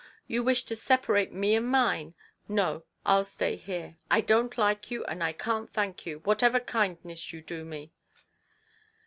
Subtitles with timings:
[0.25, 2.15] You wish to separate me and mine!
[2.49, 3.97] No, I'll stay here.
[4.09, 7.91] I don't like you, and I can't thank you, whatever kindness you do me."